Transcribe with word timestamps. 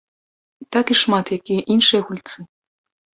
Так 0.75 0.85
і 0.95 0.95
шмат 1.01 1.25
якія 1.37 1.61
іншыя 1.75 2.01
гульцы. 2.09 2.39